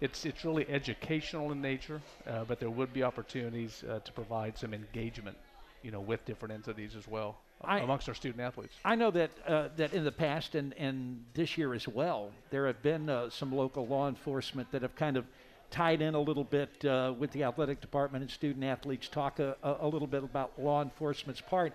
it's 0.00 0.24
it's 0.24 0.44
really 0.44 0.68
educational 0.68 1.50
in 1.52 1.60
nature. 1.60 2.00
Uh, 2.26 2.44
but 2.44 2.60
there 2.60 2.70
would 2.70 2.92
be 2.92 3.02
opportunities 3.02 3.82
uh, 3.84 3.98
to 4.00 4.12
provide 4.12 4.56
some 4.56 4.74
engagement, 4.74 5.36
you 5.82 5.90
know, 5.90 6.00
with 6.00 6.24
different 6.24 6.54
entities 6.54 6.94
as 6.94 7.08
well. 7.08 7.36
I, 7.64 7.80
amongst 7.80 8.08
our 8.08 8.14
student 8.14 8.40
athletes. 8.40 8.74
I 8.84 8.94
know 8.94 9.10
that 9.10 9.30
uh, 9.46 9.68
that 9.76 9.92
in 9.92 10.04
the 10.04 10.12
past 10.12 10.54
and, 10.54 10.74
and 10.78 11.24
this 11.34 11.58
year 11.58 11.74
as 11.74 11.88
well, 11.88 12.30
there 12.50 12.66
have 12.66 12.80
been 12.82 13.10
uh, 13.10 13.30
some 13.30 13.52
local 13.52 13.86
law 13.86 14.08
enforcement 14.08 14.70
that 14.70 14.82
have 14.82 14.94
kind 14.94 15.16
of 15.16 15.24
tied 15.70 16.02
in 16.02 16.14
a 16.14 16.20
little 16.20 16.44
bit 16.44 16.84
uh, 16.84 17.14
with 17.18 17.30
the 17.32 17.44
athletic 17.44 17.80
department 17.80 18.22
and 18.22 18.30
student 18.30 18.64
athletes, 18.64 19.08
talk 19.08 19.38
a, 19.38 19.56
a, 19.62 19.86
little 19.86 20.08
bit 20.08 20.24
about 20.24 20.52
law 20.58 20.82
enforcement's 20.82 21.40
part. 21.40 21.72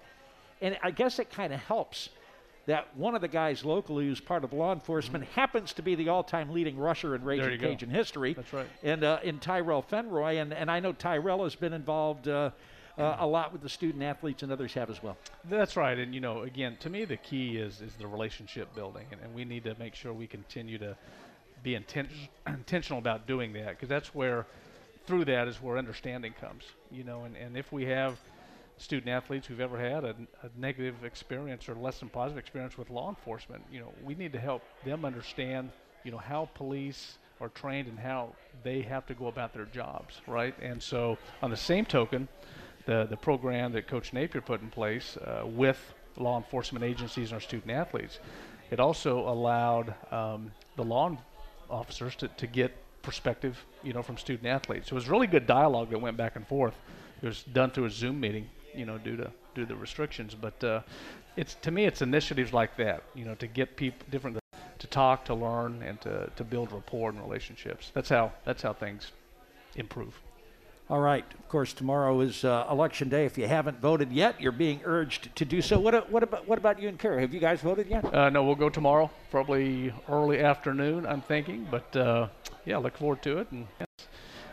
And 0.61 0.77
I 0.81 0.91
guess 0.91 1.19
it 1.19 1.29
kind 1.31 1.53
of 1.53 1.59
helps 1.59 2.09
that 2.65 2.95
one 2.95 3.13
of 3.13 3.21
the 3.21 3.27
guys 3.27 3.65
locally 3.65 4.07
who's 4.07 4.21
part 4.21 4.43
of 4.43 4.53
law 4.53 4.73
enforcement 4.73 5.25
mm-hmm. 5.25 5.33
happens 5.33 5.73
to 5.73 5.81
be 5.81 5.95
the 5.95 6.09
all-time 6.09 6.51
leading 6.51 6.77
rusher 6.77 7.13
in 7.13 7.23
Ragin' 7.23 7.59
Cajun 7.59 7.89
history. 7.89 8.33
That's 8.33 8.53
right. 8.53 8.67
And 8.81 9.03
uh, 9.03 9.19
in 9.23 9.39
Tyrell 9.39 9.81
Fenroy, 9.81 10.37
and, 10.37 10.53
and 10.53 10.71
I 10.71 10.79
know 10.79 10.93
Tyrell 10.93 11.43
has 11.43 11.55
been 11.55 11.73
involved 11.73 12.27
uh, 12.27 12.51
uh, 12.97 13.17
a 13.19 13.27
lot 13.27 13.51
with 13.51 13.61
the 13.61 13.69
student 13.69 14.03
athletes 14.03 14.43
and 14.43 14.51
others 14.51 14.73
have 14.73 14.89
as 14.89 15.01
well. 15.01 15.17
That's 15.49 15.75
right, 15.75 15.97
and 15.97 16.13
you 16.13 16.21
know, 16.21 16.43
again, 16.43 16.77
to 16.81 16.89
me, 16.89 17.05
the 17.05 17.17
key 17.17 17.57
is 17.57 17.81
is 17.81 17.93
the 17.95 18.07
relationship 18.07 18.73
building, 18.75 19.07
and, 19.11 19.19
and 19.21 19.33
we 19.33 19.45
need 19.45 19.63
to 19.63 19.75
make 19.79 19.95
sure 19.95 20.13
we 20.13 20.27
continue 20.27 20.77
to 20.77 20.95
be 21.63 21.71
inten- 21.71 22.09
intentional 22.47 22.99
about 22.99 23.27
doing 23.27 23.53
that 23.53 23.69
because 23.69 23.89
that's 23.89 24.13
where, 24.13 24.45
through 25.07 25.25
that, 25.25 25.47
is 25.47 25.61
where 25.61 25.77
understanding 25.77 26.33
comes. 26.39 26.63
You 26.91 27.03
know, 27.03 27.23
and, 27.23 27.35
and 27.35 27.57
if 27.57 27.71
we 27.71 27.85
have 27.85 28.19
student 28.77 29.09
athletes 29.09 29.47
who've 29.47 29.59
ever 29.59 29.79
had 29.79 30.03
a, 30.03 30.15
a, 30.41 30.49
negative 30.57 31.03
experience 31.03 31.69
or 31.69 31.75
less 31.75 31.99
than 31.99 32.09
positive 32.09 32.37
experience 32.37 32.77
with 32.77 32.89
law 32.89 33.09
enforcement, 33.09 33.63
you 33.71 33.79
know, 33.79 33.91
we 34.03 34.15
need 34.15 34.33
to 34.33 34.39
help 34.39 34.63
them 34.83 35.05
understand, 35.05 35.69
you 36.03 36.11
know, 36.11 36.17
how 36.17 36.49
police 36.55 37.17
are 37.39 37.49
trained 37.49 37.87
and 37.87 37.99
how 37.99 38.29
they 38.63 38.81
have 38.81 39.05
to 39.05 39.13
go 39.13 39.27
about 39.27 39.53
their 39.53 39.65
jobs, 39.65 40.21
right? 40.27 40.55
And 40.61 40.81
so, 40.81 41.17
on 41.41 41.49
the 41.49 41.57
same 41.57 41.85
token, 41.85 42.27
the, 42.85 43.07
the 43.09 43.17
program 43.17 43.71
that 43.73 43.87
Coach 43.87 44.13
Napier 44.13 44.41
put 44.41 44.61
in 44.61 44.69
place 44.69 45.17
uh, 45.17 45.43
with 45.45 45.93
law 46.17 46.37
enforcement 46.37 46.83
agencies 46.83 47.29
and 47.29 47.35
our 47.35 47.41
student 47.41 47.71
athletes. 47.71 48.19
It 48.71 48.79
also 48.79 49.19
allowed 49.27 49.93
um, 50.11 50.51
the 50.75 50.83
law 50.83 51.17
officers 51.73 52.15
to, 52.17 52.27
to 52.27 52.47
get 52.47 52.71
perspective, 53.01 53.65
you 53.83 53.93
know, 53.93 54.01
from 54.01 54.17
student 54.17 54.47
athletes. 54.47 54.89
So 54.89 54.93
it 54.93 54.95
was 54.95 55.09
really 55.09 55.27
good 55.27 55.45
dialogue 55.45 55.89
that 55.89 55.99
went 55.99 56.17
back 56.17 56.35
and 56.35 56.47
forth. 56.47 56.75
It 57.21 57.25
was 57.25 57.43
done 57.43 57.71
through 57.71 57.85
a 57.85 57.89
Zoom 57.89 58.19
meeting, 58.19 58.49
you 58.73 58.85
know, 58.85 58.97
due 58.97 59.17
to 59.17 59.31
due 59.55 59.65
to 59.65 59.67
the 59.67 59.75
restrictions. 59.75 60.35
But 60.35 60.63
uh, 60.63 60.81
it's 61.35 61.55
to 61.55 61.71
me, 61.71 61.85
it's 61.85 62.01
initiatives 62.01 62.53
like 62.53 62.77
that, 62.77 63.03
you 63.13 63.25
know, 63.25 63.35
to 63.35 63.47
get 63.47 63.75
people 63.75 64.05
different 64.09 64.39
to 64.79 64.87
talk, 64.87 65.25
to 65.25 65.33
learn, 65.33 65.81
and 65.81 65.99
to, 66.01 66.29
to 66.35 66.43
build 66.43 66.71
rapport 66.71 67.09
and 67.09 67.19
relationships. 67.19 67.91
That's 67.93 68.09
how 68.09 68.33
that's 68.45 68.61
how 68.61 68.73
things 68.73 69.11
improve. 69.75 70.19
All 70.89 70.99
right. 70.99 71.23
Of 71.39 71.47
course, 71.47 71.71
tomorrow 71.71 72.19
is 72.19 72.43
uh, 72.43 72.67
election 72.69 73.07
day. 73.07 73.25
If 73.25 73.37
you 73.37 73.47
haven't 73.47 73.79
voted 73.79 74.11
yet, 74.11 74.41
you're 74.41 74.51
being 74.51 74.81
urged 74.83 75.33
to 75.37 75.45
do 75.45 75.61
so. 75.61 75.79
What, 75.79 76.11
what 76.11 76.23
about 76.23 76.45
what 76.47 76.57
about 76.57 76.81
you 76.81 76.89
and 76.89 76.99
Kara? 76.99 77.21
Have 77.21 77.33
you 77.33 77.39
guys 77.39 77.61
voted 77.61 77.87
yet? 77.87 78.13
Uh, 78.13 78.29
no, 78.29 78.43
we'll 78.43 78.55
go 78.55 78.69
tomorrow, 78.69 79.09
probably 79.31 79.93
early 80.09 80.41
afternoon. 80.41 81.05
I'm 81.05 81.21
thinking, 81.21 81.65
but 81.71 81.95
uh, 81.95 82.27
yeah, 82.65 82.77
look 82.77 82.97
forward 82.97 83.21
to 83.23 83.37
it. 83.37 83.51
And 83.51 83.67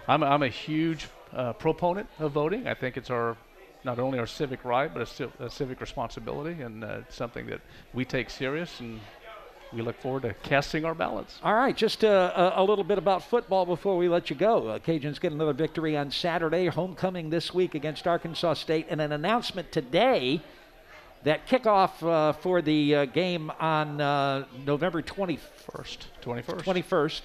I'm 0.06 0.22
I'm 0.22 0.44
a 0.44 0.48
huge 0.48 1.08
uh, 1.32 1.52
proponent 1.54 2.08
of 2.20 2.30
voting. 2.30 2.68
I 2.68 2.74
think 2.74 2.96
it's 2.96 3.10
our 3.10 3.36
not 3.82 3.98
only 3.98 4.18
our 4.20 4.26
civic 4.26 4.64
right, 4.64 4.92
but 4.92 5.20
a, 5.20 5.44
a 5.44 5.50
civic 5.50 5.80
responsibility, 5.80 6.62
and 6.62 6.84
uh, 6.84 7.00
something 7.08 7.46
that 7.46 7.60
we 7.92 8.04
take 8.04 8.30
serious 8.30 8.78
and 8.78 9.00
we 9.72 9.82
look 9.82 10.00
forward 10.00 10.22
to 10.22 10.34
casting 10.42 10.84
our 10.84 10.94
ballots. 10.94 11.38
All 11.42 11.54
right, 11.54 11.76
just 11.76 12.04
uh, 12.04 12.52
a, 12.56 12.60
a, 12.60 12.64
little 12.64 12.84
bit 12.84 12.98
about 12.98 13.22
football 13.22 13.64
before 13.64 13.96
we 13.96 14.08
let 14.08 14.30
you 14.30 14.36
go. 14.36 14.68
Uh, 14.68 14.78
Cajuns 14.78 15.20
get 15.20 15.32
another 15.32 15.52
victory 15.52 15.96
on 15.96 16.10
Saturday, 16.10 16.66
homecoming 16.66 17.30
this 17.30 17.54
week 17.54 17.74
against 17.74 18.06
Arkansas 18.06 18.54
State, 18.54 18.86
and 18.88 19.00
an 19.00 19.12
announcement 19.12 19.70
today 19.70 20.40
that 21.22 21.46
kickoff 21.46 22.02
uh, 22.02 22.32
for 22.32 22.62
the 22.62 22.94
uh, 22.94 23.04
game 23.06 23.52
on 23.60 24.00
uh, 24.00 24.44
November 24.64 25.02
21st. 25.02 25.98
21st. 26.22 26.44
21st. 26.44 27.20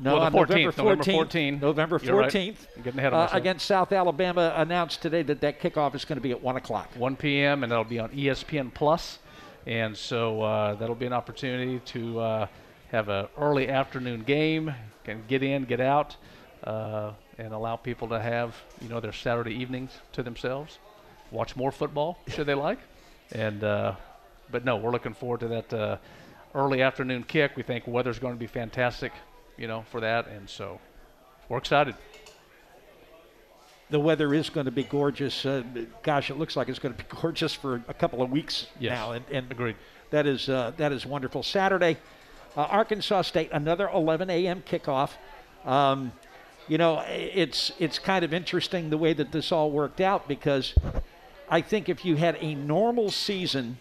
No, 0.00 0.14
well, 0.14 0.22
on 0.22 0.32
14th, 0.32 0.76
November 0.78 1.04
14th. 1.04 1.06
November 1.06 1.24
14th. 1.24 1.60
November 1.60 1.98
14th. 1.98 2.32
Right. 2.32 2.84
Getting 2.84 3.00
ahead 3.00 3.12
of 3.12 3.32
uh, 3.32 3.36
against 3.36 3.66
South 3.66 3.92
Alabama 3.92 4.52
announced 4.56 5.02
today 5.02 5.22
that 5.22 5.40
that 5.40 5.60
kickoff 5.60 5.94
is 5.94 6.04
going 6.04 6.16
to 6.16 6.22
be 6.22 6.30
at 6.30 6.40
1 6.40 6.56
o'clock. 6.56 6.88
1 6.96 7.16
p.m., 7.16 7.64
and 7.64 7.72
that'll 7.72 7.84
be 7.84 7.98
on 7.98 8.10
ESPN 8.10 8.72
Plus. 8.72 9.18
And 9.68 9.94
so 9.94 10.40
uh, 10.40 10.74
that'll 10.76 10.94
be 10.94 11.04
an 11.04 11.12
opportunity 11.12 11.78
to 11.80 12.20
uh, 12.20 12.46
have 12.90 13.10
an 13.10 13.28
early 13.36 13.68
afternoon 13.68 14.22
game, 14.22 14.74
can 15.04 15.22
get 15.28 15.42
in, 15.42 15.64
get 15.64 15.78
out, 15.78 16.16
uh, 16.64 17.12
and 17.36 17.52
allow 17.52 17.76
people 17.76 18.08
to 18.08 18.18
have 18.18 18.56
you 18.80 18.88
know 18.88 18.98
their 18.98 19.12
Saturday 19.12 19.52
evenings 19.52 19.92
to 20.12 20.22
themselves, 20.22 20.78
watch 21.30 21.54
more 21.54 21.70
football 21.70 22.18
should 22.28 22.46
they 22.46 22.54
like, 22.54 22.78
and 23.32 23.62
uh, 23.62 23.94
but 24.50 24.64
no, 24.64 24.76
we're 24.78 24.90
looking 24.90 25.12
forward 25.12 25.40
to 25.40 25.48
that 25.48 25.74
uh, 25.74 25.96
early 26.54 26.80
afternoon 26.80 27.22
kick. 27.22 27.54
We 27.54 27.62
think 27.62 27.86
weather's 27.86 28.18
going 28.18 28.32
to 28.32 28.40
be 28.40 28.46
fantastic, 28.46 29.12
you 29.58 29.68
know, 29.68 29.84
for 29.90 30.00
that, 30.00 30.28
and 30.28 30.48
so 30.48 30.80
we're 31.50 31.58
excited 31.58 31.94
the 33.90 33.98
weather 33.98 34.34
is 34.34 34.50
going 34.50 34.66
to 34.66 34.72
be 34.72 34.84
gorgeous. 34.84 35.46
Uh, 35.46 35.62
gosh, 36.02 36.30
it 36.30 36.38
looks 36.38 36.56
like 36.56 36.68
it's 36.68 36.78
going 36.78 36.94
to 36.94 37.02
be 37.02 37.08
gorgeous 37.20 37.54
for 37.54 37.82
a 37.88 37.94
couple 37.94 38.22
of 38.22 38.30
weeks 38.30 38.66
yes. 38.78 38.92
now. 38.92 39.12
And, 39.12 39.24
and 39.30 39.50
agreed. 39.50 39.76
That 40.10 40.26
is 40.26 40.48
uh, 40.48 40.72
that 40.78 40.92
is 40.92 41.04
wonderful. 41.04 41.42
Saturday, 41.42 41.98
uh, 42.56 42.62
Arkansas 42.62 43.22
State, 43.22 43.50
another 43.52 43.88
11 43.92 44.30
a.m. 44.30 44.62
kickoff. 44.66 45.10
Um, 45.64 46.12
you 46.66 46.78
know, 46.78 47.02
it's 47.06 47.72
it's 47.78 47.98
kind 47.98 48.24
of 48.24 48.32
interesting 48.32 48.90
the 48.90 48.98
way 48.98 49.12
that 49.12 49.32
this 49.32 49.52
all 49.52 49.70
worked 49.70 50.00
out 50.00 50.28
because 50.28 50.74
I 51.50 51.60
think 51.60 51.88
if 51.88 52.04
you 52.04 52.16
had 52.16 52.36
a 52.40 52.54
normal 52.54 53.10
season 53.10 53.78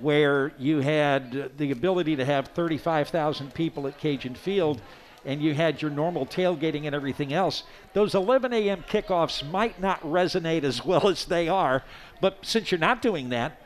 where 0.00 0.52
you 0.58 0.80
had 0.80 1.58
the 1.58 1.70
ability 1.70 2.16
to 2.16 2.24
have 2.24 2.48
35,000 2.48 3.52
people 3.52 3.86
at 3.86 3.98
Cajun 3.98 4.34
Field 4.34 4.80
and 5.24 5.42
you 5.42 5.54
had 5.54 5.82
your 5.82 5.90
normal 5.90 6.26
tailgating 6.26 6.86
and 6.86 6.94
everything 6.94 7.32
else, 7.32 7.64
those 7.92 8.14
11 8.14 8.52
a.m. 8.52 8.84
kickoffs 8.88 9.48
might 9.48 9.80
not 9.80 10.00
resonate 10.02 10.64
as 10.64 10.84
well 10.84 11.08
as 11.08 11.24
they 11.24 11.48
are. 11.48 11.82
But 12.20 12.38
since 12.42 12.70
you're 12.70 12.78
not 12.78 13.02
doing 13.02 13.30
that, 13.30 13.60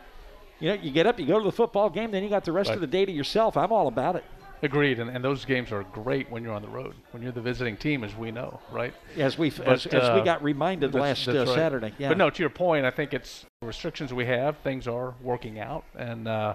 you 0.61 0.69
know, 0.69 0.75
you 0.75 0.91
get 0.91 1.07
up, 1.07 1.19
you 1.19 1.27
go 1.27 1.39
to 1.39 1.45
the 1.45 1.53
football 1.53 1.91
game, 1.91 2.11
then 2.11 2.23
you 2.23 2.29
got 2.29 2.45
the 2.45 2.53
rest 2.53 2.69
right. 2.69 2.77
of 2.77 2.81
the 2.81 2.87
day 2.87 3.05
to 3.05 3.13
yourself. 3.13 3.57
I'm 3.57 3.73
all 3.73 3.89
about 3.89 4.17
it. 4.17 4.25
Agreed, 4.63 4.99
and, 4.99 5.11
and 5.11 5.23
those 5.23 5.45
games 5.45 5.73
are 5.73 5.83
great 5.83 6.31
when 6.31 6.43
you're 6.43 6.55
on 6.55 6.63
the 6.63 6.69
road, 6.69 6.95
when 7.11 7.23
you're 7.23 7.33
the 7.33 7.43
visiting 7.43 7.77
team, 7.77 8.03
as 8.03 8.15
we 8.17 8.31
know, 8.31 8.61
right? 8.73 8.95
As 9.19 9.37
we 9.37 9.49
as, 9.49 9.87
uh, 9.87 9.91
as, 9.91 10.19
we 10.19 10.25
got 10.25 10.43
reminded 10.43 10.93
that's, 10.93 11.03
last 11.03 11.27
that's 11.27 11.37
uh, 11.37 11.45
right. 11.45 11.55
Saturday. 11.55 11.93
Yeah. 11.99 12.09
But 12.09 12.17
no, 12.17 12.31
to 12.31 12.43
your 12.43 12.49
point, 12.49 12.87
I 12.87 12.91
think 12.91 13.13
it's 13.13 13.45
the 13.61 13.67
restrictions 13.67 14.15
we 14.15 14.25
have. 14.25 14.57
Things 14.59 14.89
are 14.89 15.15
working 15.21 15.59
out, 15.59 15.85
and 15.99 16.27
uh, 16.27 16.55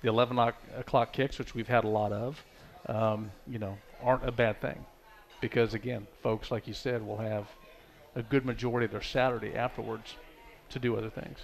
the 0.00 0.08
11 0.08 0.38
o'clock 0.38 1.12
kicks, 1.12 1.38
which 1.38 1.54
we've 1.54 1.68
had 1.68 1.84
a 1.84 1.88
lot 1.88 2.12
of, 2.12 2.42
um, 2.86 3.30
you 3.46 3.58
know, 3.58 3.76
aren't 4.02 4.26
a 4.26 4.32
bad 4.32 4.60
thing 4.60 4.84
because 5.40 5.74
again, 5.74 6.06
folks, 6.22 6.50
like 6.50 6.66
you 6.66 6.74
said, 6.74 7.04
will 7.06 7.16
have 7.18 7.46
a 8.14 8.22
good 8.22 8.44
majority 8.44 8.84
of 8.84 8.90
their 8.90 9.02
Saturday 9.02 9.54
afterwards 9.54 10.14
to 10.70 10.78
do 10.78 10.96
other 10.96 11.10
things. 11.10 11.38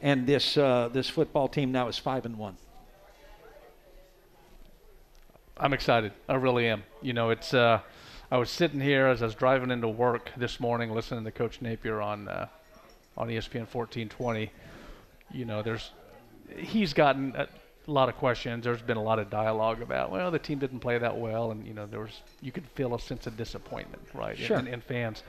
And 0.00 0.26
this 0.26 0.56
uh, 0.56 0.88
this 0.92 1.08
football 1.08 1.48
team 1.48 1.72
now 1.72 1.88
is 1.88 1.98
five 1.98 2.24
and 2.24 2.38
one. 2.38 2.56
I'm 5.56 5.72
excited. 5.72 6.12
I 6.28 6.34
really 6.36 6.68
am. 6.68 6.84
You 7.02 7.12
know, 7.12 7.30
it's. 7.30 7.52
Uh, 7.52 7.80
I 8.30 8.36
was 8.36 8.50
sitting 8.50 8.80
here 8.80 9.06
as 9.06 9.22
I 9.22 9.24
was 9.24 9.34
driving 9.34 9.70
into 9.70 9.88
work 9.88 10.30
this 10.36 10.60
morning, 10.60 10.94
listening 10.94 11.24
to 11.24 11.30
Coach 11.30 11.60
Napier 11.60 12.00
on 12.00 12.28
uh, 12.28 12.46
on 13.16 13.28
ESPN 13.28 13.66
1420. 13.72 14.52
You 15.32 15.44
know, 15.44 15.62
there's 15.62 15.90
he's 16.56 16.92
gotten 16.92 17.34
a 17.88 17.92
lot 17.92 18.08
of 18.08 18.16
questions. 18.16 18.64
There's 18.64 18.82
been 18.82 18.98
a 18.98 19.02
lot 19.02 19.18
of 19.18 19.30
dialogue 19.30 19.80
about, 19.80 20.10
well, 20.10 20.30
the 20.30 20.38
team 20.38 20.58
didn't 20.58 20.80
play 20.80 20.98
that 20.98 21.16
well, 21.16 21.50
and 21.50 21.66
you 21.66 21.72
know, 21.72 21.86
there 21.86 22.00
was 22.00 22.20
you 22.42 22.52
could 22.52 22.66
feel 22.74 22.94
a 22.94 23.00
sense 23.00 23.26
of 23.26 23.36
disappointment, 23.36 24.02
right, 24.14 24.36
sure. 24.36 24.58
in, 24.58 24.66
in, 24.66 24.80
fans. 24.80 25.22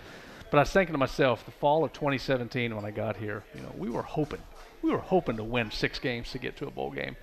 But 0.52 0.58
I 0.58 0.62
was 0.62 0.72
thinking 0.72 0.94
to 0.94 1.00
myself, 1.00 1.46
the 1.46 1.52
fall 1.52 1.84
of 1.84 1.94
2017 1.94 2.76
when 2.76 2.84
I 2.84 2.92
got 2.92 3.16
here, 3.16 3.44
you 3.56 3.62
know, 3.62 3.74
we 3.78 3.90
were 3.90 4.02
hoping, 4.02 4.42
we 4.82 4.92
were 4.92 4.98
hoping 4.98 5.38
to 5.38 5.44
win 5.44 5.72
six 5.72 6.00
games 6.00 6.32
to 6.32 6.38
get 6.38 6.58
to 6.58 6.68
a 6.68 6.72
bowl 6.72 6.92
game, 6.92 7.16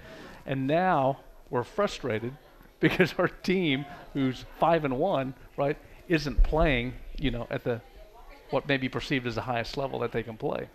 and 0.46 0.66
now 0.66 1.20
we're 1.50 1.64
frustrated 1.64 2.32
because 2.80 3.14
our 3.18 3.28
team, 3.28 3.84
who's 4.14 4.44
five 4.58 4.84
and 4.84 4.98
one, 4.98 5.34
right, 5.56 5.76
isn't 6.08 6.42
playing, 6.44 6.94
you 7.18 7.30
know, 7.30 7.46
at 7.50 7.62
the 7.62 7.80
what 8.50 8.68
may 8.68 8.76
be 8.76 8.88
perceived 8.88 9.26
as 9.26 9.34
the 9.34 9.42
highest 9.42 9.76
level 9.76 9.98
that 9.98 10.12
they 10.12 10.22
can 10.22 10.36
play 10.36 10.68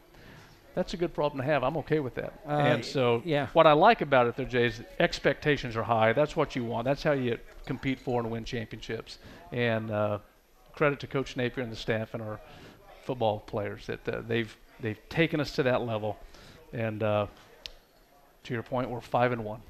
that's 0.74 0.94
a 0.94 0.98
good 0.98 1.14
problem 1.14 1.42
to 1.42 1.46
have. 1.46 1.64
I'm 1.64 1.78
okay 1.78 2.00
with 2.00 2.16
that. 2.16 2.34
Uh, 2.48 2.52
and 2.52 2.86
so, 2.86 3.22
yeah. 3.26 3.48
what 3.54 3.68
I 3.68 3.74
like 3.74 4.02
about 4.02 4.28
it, 4.28 4.36
though, 4.38 4.46
Jay, 4.46 4.68
is 4.68 4.82
expectations 5.00 5.76
are 5.76 5.84
high. 5.84 6.14
That's 6.14 6.36
what 6.36 6.56
you 6.56 6.64
want. 6.64 6.86
That's 6.86 7.04
how 7.04 7.12
you 7.12 7.38
compete 7.66 8.00
for 8.00 8.22
and 8.22 8.32
win 8.32 8.46
championships. 8.46 9.18
And 9.52 9.92
uh, 9.92 10.20
credit 10.74 11.00
to 11.02 11.08
Coach 11.08 11.36
Napier 11.36 11.64
and 11.64 11.72
the 11.72 11.78
staff 11.78 12.14
and 12.14 12.24
our 12.24 12.40
football 13.04 13.40
players 13.40 13.88
that 13.88 14.08
uh, 14.08 14.22
they've 14.26 14.56
they've 14.80 15.00
taken 15.10 15.40
us 15.40 15.52
to 15.54 15.64
that 15.64 15.82
level. 15.82 16.18
And 16.74 17.04
uh, 17.04 17.28
to 18.46 18.54
your 18.54 18.64
point, 18.64 18.90
we're 18.90 19.02
five 19.02 19.32
and 19.32 19.44
one. 19.44 19.62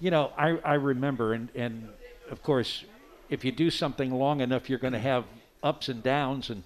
You 0.00 0.10
know, 0.10 0.32
I 0.36 0.58
I 0.64 0.74
remember, 0.74 1.32
and 1.32 1.48
and 1.54 1.88
of 2.30 2.42
course, 2.42 2.84
if 3.30 3.44
you 3.44 3.52
do 3.52 3.70
something 3.70 4.10
long 4.10 4.40
enough, 4.40 4.68
you're 4.68 4.78
going 4.78 4.92
to 4.94 4.98
have 4.98 5.24
ups 5.62 5.88
and 5.88 6.02
downs 6.02 6.50
and 6.50 6.62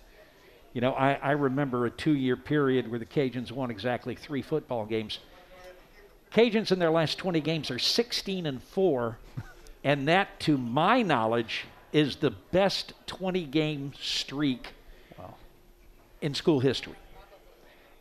you 0.72 0.80
know, 0.80 0.92
I, 0.92 1.14
I 1.14 1.30
remember 1.32 1.86
a 1.86 1.90
two 1.90 2.14
year 2.14 2.36
period 2.36 2.88
where 2.90 2.98
the 2.98 3.06
Cajuns 3.06 3.52
won 3.52 3.70
exactly 3.70 4.14
three 4.14 4.42
football 4.42 4.86
games. 4.86 5.18
Cajuns 6.34 6.72
in 6.72 6.78
their 6.78 6.90
last 6.90 7.18
20 7.18 7.40
games 7.40 7.70
are 7.70 7.78
16 7.78 8.46
and 8.46 8.62
4, 8.62 9.18
and 9.84 10.08
that, 10.08 10.40
to 10.40 10.56
my 10.56 11.02
knowledge, 11.02 11.64
is 11.92 12.16
the 12.16 12.30
best 12.30 12.94
20 13.06 13.44
game 13.44 13.92
streak 14.00 14.68
wow. 15.18 15.34
in 16.22 16.34
school 16.34 16.60
history. 16.60 16.96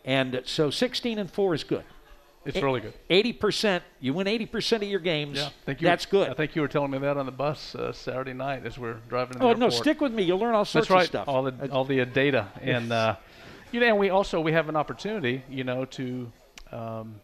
And 0.06 0.42
so 0.46 0.70
16 0.70 1.20
and 1.20 1.30
4 1.30 1.54
is 1.54 1.64
good. 1.66 1.84
It's 2.44 2.58
a- 2.58 2.64
really 2.64 2.82
good. 2.82 2.94
80%, 3.10 3.82
you 4.00 4.14
win 4.14 4.28
80% 4.28 4.78
of 4.78 4.84
your 4.84 5.00
games. 5.00 5.38
Yeah, 5.38 5.50
thank 5.66 5.82
you 5.82 5.88
that's 5.88 6.06
good. 6.06 6.30
I 6.30 6.34
think 6.34 6.56
you 6.56 6.62
were 6.62 6.68
telling 6.68 6.92
me 6.92 6.98
that 6.98 7.18
on 7.18 7.26
the 7.26 7.32
bus 7.32 7.76
uh, 7.76 7.94
Saturday 7.94 8.34
night 8.34 8.66
as 8.66 8.78
we 8.80 8.90
are 8.90 9.00
driving. 9.10 9.38
In 9.38 9.44
oh 9.44 9.54
no, 9.54 9.70
stick 9.70 10.02
with 10.02 10.12
me. 10.12 10.24
You'll 10.24 10.40
learn 10.40 10.56
all 10.56 10.66
sorts 10.66 10.88
that's 10.88 10.96
right. 10.96 11.04
of 11.04 11.08
stuff. 11.08 11.28
All 11.28 11.44
the 11.44 11.72
all 11.72 11.86
the 11.86 12.02
uh, 12.02 12.06
data 12.06 12.48
and 12.62 12.92
uh, 12.92 13.16
you 13.72 13.80
know, 13.80 13.88
and 13.88 13.98
we 13.98 14.10
also 14.10 14.42
we 14.42 14.54
have 14.54 14.70
an 14.70 14.76
opportunity, 14.76 15.44
you 15.50 15.64
know, 15.64 15.86
to 15.86 16.32
um, 16.72 17.22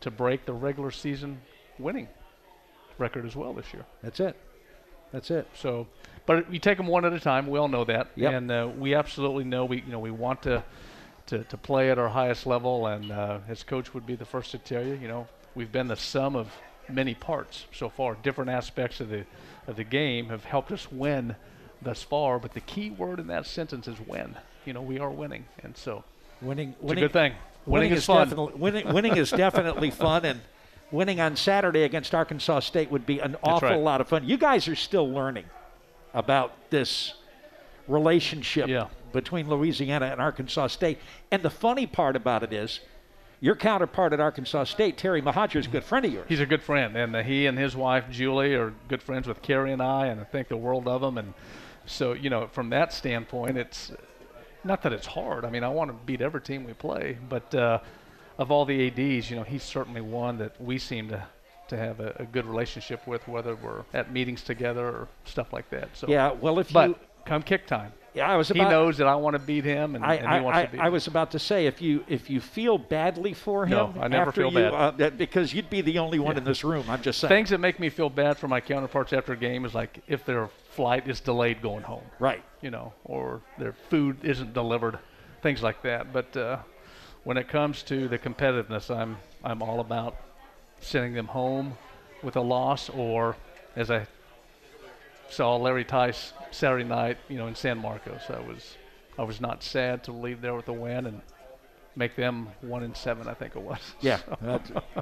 to 0.00 0.10
break 0.10 0.46
the 0.46 0.52
regular 0.52 0.90
season 0.90 1.40
winning 1.78 2.08
record 2.98 3.26
as 3.26 3.36
well 3.36 3.52
this 3.52 3.72
year. 3.72 3.84
That's 4.02 4.20
it. 4.20 4.36
That's 5.12 5.30
it. 5.30 5.46
So, 5.54 5.86
but 6.24 6.52
you 6.52 6.58
take 6.58 6.78
them 6.78 6.86
one 6.86 7.04
at 7.04 7.12
a 7.12 7.20
time. 7.20 7.46
We 7.46 7.58
all 7.58 7.68
know 7.68 7.84
that, 7.84 8.08
yep. 8.16 8.32
and 8.32 8.50
uh, 8.50 8.68
we 8.76 8.94
absolutely 8.94 9.44
know 9.44 9.64
we 9.64 9.82
you 9.82 9.92
know 9.92 9.98
we 9.98 10.10
want 10.10 10.42
to 10.42 10.64
to, 11.26 11.44
to 11.44 11.56
play 11.56 11.90
at 11.90 11.98
our 11.98 12.08
highest 12.08 12.46
level. 12.46 12.86
And 12.86 13.10
uh, 13.10 13.40
his 13.40 13.62
coach 13.62 13.94
would 13.94 14.06
be 14.06 14.14
the 14.14 14.24
first 14.24 14.50
to 14.52 14.58
tell 14.58 14.84
you, 14.84 14.94
you 14.94 15.08
know, 15.08 15.26
we've 15.54 15.72
been 15.72 15.88
the 15.88 15.96
sum 15.96 16.36
of 16.36 16.52
many 16.88 17.14
parts 17.14 17.66
so 17.72 17.88
far. 17.88 18.16
Different 18.22 18.50
aspects 18.50 19.00
of 19.00 19.08
the 19.08 19.24
of 19.66 19.76
the 19.76 19.84
game 19.84 20.28
have 20.28 20.44
helped 20.44 20.70
us 20.70 20.90
win 20.90 21.34
thus 21.82 22.02
far. 22.02 22.38
But 22.38 22.54
the 22.54 22.60
key 22.60 22.90
word 22.90 23.18
in 23.18 23.26
that 23.28 23.46
sentence 23.46 23.88
is 23.88 23.96
win. 24.06 24.36
You 24.64 24.72
know, 24.72 24.82
we 24.82 24.98
are 24.98 25.10
winning, 25.10 25.44
and 25.62 25.76
so 25.76 26.04
winning, 26.40 26.70
it's 26.70 26.82
winning, 26.82 27.04
a 27.04 27.06
good 27.06 27.12
thing. 27.12 27.34
Winning 27.66 27.92
is 27.92 27.98
is 27.98 28.06
fun. 28.06 28.28
definitely 28.28 28.60
winning, 28.60 28.92
winning 28.92 29.16
is 29.16 29.30
definitely 29.30 29.90
fun, 29.92 30.24
and 30.24 30.40
winning 30.90 31.20
on 31.20 31.36
Saturday 31.36 31.82
against 31.82 32.14
Arkansas 32.14 32.60
State 32.60 32.90
would 32.90 33.06
be 33.06 33.20
an 33.20 33.36
awful 33.42 33.68
right. 33.68 33.78
lot 33.78 34.00
of 34.00 34.08
fun. 34.08 34.26
You 34.26 34.36
guys 34.36 34.68
are 34.68 34.76
still 34.76 35.08
learning 35.08 35.44
about 36.14 36.70
this 36.70 37.14
relationship 37.88 38.68
Yeah. 38.68 38.88
Between 39.16 39.48
Louisiana 39.48 40.06
and 40.06 40.20
Arkansas 40.20 40.66
State, 40.66 40.98
and 41.30 41.42
the 41.42 41.48
funny 41.48 41.86
part 41.86 42.16
about 42.16 42.42
it 42.42 42.52
is, 42.52 42.80
your 43.40 43.56
counterpart 43.56 44.12
at 44.12 44.20
Arkansas 44.20 44.64
State, 44.64 44.98
Terry 44.98 45.22
Mohajir, 45.22 45.56
is 45.56 45.66
a 45.66 45.70
good 45.70 45.84
friend 45.84 46.04
of 46.04 46.12
yours. 46.12 46.26
He's 46.28 46.40
a 46.40 46.46
good 46.46 46.62
friend, 46.62 46.94
and 46.94 47.16
uh, 47.16 47.22
he 47.22 47.46
and 47.46 47.58
his 47.58 47.74
wife 47.74 48.04
Julie 48.10 48.54
are 48.54 48.74
good 48.88 49.02
friends 49.02 49.26
with 49.26 49.40
Carrie 49.40 49.72
and 49.72 49.80
I, 49.80 50.08
and 50.08 50.20
I 50.20 50.24
think 50.24 50.48
the 50.48 50.56
world 50.58 50.86
of 50.86 51.00
them. 51.00 51.16
And 51.16 51.32
so, 51.86 52.12
you 52.12 52.28
know, 52.28 52.46
from 52.48 52.68
that 52.70 52.92
standpoint, 52.92 53.56
it's 53.56 53.90
not 54.64 54.82
that 54.82 54.92
it's 54.92 55.06
hard. 55.06 55.46
I 55.46 55.50
mean, 55.50 55.64
I 55.64 55.68
want 55.70 55.90
to 55.90 55.96
beat 56.04 56.20
every 56.20 56.42
team 56.42 56.64
we 56.64 56.74
play, 56.74 57.16
but 57.28 57.54
uh, 57.54 57.78
of 58.38 58.50
all 58.50 58.66
the 58.66 58.86
ads, 58.86 59.30
you 59.30 59.36
know, 59.36 59.44
he's 59.44 59.62
certainly 59.62 60.02
one 60.02 60.36
that 60.38 60.60
we 60.60 60.78
seem 60.78 61.08
to 61.08 61.26
to 61.68 61.76
have 61.76 61.98
a, 62.00 62.14
a 62.20 62.24
good 62.26 62.46
relationship 62.46 63.06
with, 63.06 63.26
whether 63.26 63.56
we're 63.56 63.82
at 63.92 64.12
meetings 64.12 64.42
together 64.42 64.86
or 64.86 65.08
stuff 65.24 65.52
like 65.52 65.68
that. 65.70 65.88
So, 65.94 66.06
yeah, 66.06 66.32
well, 66.32 66.58
if 66.58 66.72
but 66.72 66.90
you, 66.90 66.96
come 67.24 67.42
kick 67.42 67.66
time, 67.66 67.92
yeah, 68.16 68.30
I 68.30 68.36
was 68.36 68.48
he 68.48 68.58
knows 68.58 68.96
that 68.96 69.06
I 69.06 69.14
want 69.16 69.34
to 69.34 69.38
beat 69.38 69.64
him, 69.64 69.94
and, 69.94 70.02
I, 70.02 70.14
and 70.14 70.32
he 70.32 70.40
wants 70.40 70.56
I, 70.56 70.64
to 70.64 70.72
beat 70.72 70.80
I, 70.80 70.88
was 70.88 71.06
about 71.06 71.32
to 71.32 71.38
say 71.38 71.66
if 71.66 71.82
you 71.82 72.02
if 72.08 72.30
you 72.30 72.40
feel 72.40 72.78
badly 72.78 73.34
for 73.34 73.66
him, 73.66 73.70
No, 73.70 73.94
I 74.00 74.08
never 74.08 74.32
feel 74.32 74.50
you, 74.50 74.70
bad. 74.70 75.00
Uh, 75.00 75.10
because 75.10 75.52
you'd 75.52 75.68
be 75.68 75.82
the 75.82 75.98
only 75.98 76.18
one 76.18 76.38
in 76.38 76.44
this 76.44 76.64
room. 76.64 76.86
I'm 76.88 77.02
just 77.02 77.20
saying. 77.20 77.28
Things 77.28 77.50
that 77.50 77.58
make 77.58 77.78
me 77.78 77.90
feel 77.90 78.08
bad 78.08 78.38
for 78.38 78.48
my 78.48 78.58
counterparts 78.58 79.12
after 79.12 79.34
a 79.34 79.36
game 79.36 79.66
is 79.66 79.74
like 79.74 80.02
if 80.08 80.24
their 80.24 80.48
flight 80.70 81.06
is 81.06 81.20
delayed 81.20 81.60
going 81.60 81.82
home. 81.82 82.04
right. 82.18 82.42
you 82.62 82.70
know, 82.70 82.94
or 83.04 83.42
their 83.58 83.74
food 83.90 84.16
isn't 84.22 84.54
delivered, 84.54 84.98
things 85.42 85.62
like 85.62 85.82
that. 85.82 86.10
But 86.10 86.34
uh, 86.34 86.58
when 87.24 87.36
it 87.36 87.48
comes 87.48 87.82
to 87.84 88.08
the 88.08 88.18
competitiveness, 88.18 88.90
I'm 88.90 89.18
I'm 89.44 89.62
all 89.62 89.80
about 89.80 90.16
sending 90.80 91.12
them 91.12 91.26
home 91.26 91.76
with 92.22 92.36
a 92.36 92.40
loss, 92.40 92.88
or 92.88 93.36
as 93.76 93.90
I 93.90 94.06
saw 95.28 95.56
Larry 95.56 95.84
Teis 95.84 96.32
Saturday 96.50 96.84
night, 96.84 97.18
you 97.28 97.36
know, 97.38 97.46
in 97.46 97.54
San 97.54 97.78
Marcos, 97.78 98.22
I 98.28 98.40
was 98.40 98.76
I 99.18 99.22
was 99.22 99.40
not 99.40 99.62
sad 99.62 100.04
to 100.04 100.12
leave 100.12 100.40
there 100.40 100.54
with 100.54 100.68
a 100.68 100.72
win 100.72 101.06
and 101.06 101.22
make 101.96 102.14
them 102.14 102.48
one 102.60 102.82
in 102.82 102.94
seven, 102.94 103.26
I 103.26 103.34
think 103.34 103.56
it 103.56 103.62
was. 103.62 103.78
Yeah, 104.00 104.20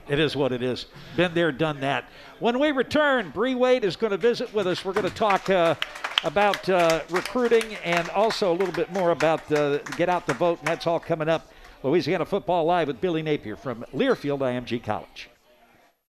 it 0.09 0.21
is 0.21 0.37
what 0.37 0.53
it 0.53 0.63
is. 0.63 0.87
Been 1.17 1.35
there, 1.35 1.51
done 1.51 1.81
that. 1.81 2.09
When 2.39 2.61
we 2.61 2.71
return, 2.71 3.31
Bree 3.31 3.57
Wade 3.57 3.85
is 3.85 3.97
going 3.97 4.13
to 4.13 4.17
visit 4.17 4.55
with 4.55 4.67
us. 4.69 4.85
We're 4.85 4.93
going 4.93 5.09
to 5.09 5.15
talk 5.15 5.51
uh, 5.51 5.75
about 6.23 6.69
uh, 6.69 7.01
recruiting 7.11 7.75
and 7.85 8.09
also 8.11 8.53
a 8.53 8.57
little 8.57 8.73
bit 8.75 8.93
more 8.93 9.11
about 9.11 9.51
uh, 9.53 9.79
get 9.97 10.09
out 10.09 10.27
the 10.27 10.35
vote, 10.35 10.61
and 10.61 10.69
that's 10.69 10.87
all 10.87 11.01
coming 11.01 11.29
up. 11.29 11.51
Louisiana 11.83 12.25
Football 12.25 12.65
Live 12.65 12.87
with 12.87 13.01
Billy 13.01 13.23
Napier 13.23 13.57
from 13.57 13.85
Learfield 13.93 14.39
IMG 14.39 14.83
College. 14.83 15.29